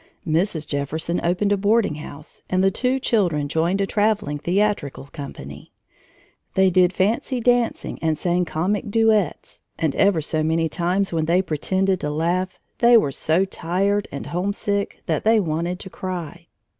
Mrs. 0.27 0.65
Jefferson 0.67 1.21
opened 1.23 1.51
a 1.51 1.57
boarding 1.57 1.93
house, 2.01 2.41
and 2.49 2.63
the 2.63 2.71
two 2.71 2.97
children 2.97 3.47
joined 3.47 3.81
a 3.81 3.85
traveling 3.85 4.39
theatrical 4.39 5.05
company. 5.13 5.73
They 6.55 6.71
did 6.71 6.91
fancy 6.91 7.39
dancing 7.39 7.99
and 8.01 8.17
sang 8.17 8.43
comic 8.45 8.89
duets, 8.89 9.61
and 9.77 9.95
ever 9.95 10.19
so 10.19 10.41
many 10.41 10.67
times 10.69 11.13
when 11.13 11.25
they 11.25 11.43
pretended 11.43 11.99
to 11.99 12.09
laugh, 12.09 12.57
they 12.79 12.97
were 12.97 13.11
so 13.11 13.45
tired 13.45 14.07
and 14.11 14.25
homesick 14.25 15.03
that 15.05 15.23
they 15.23 15.39
wanted 15.39 15.79
to 15.81 15.89
cry. 15.91 16.47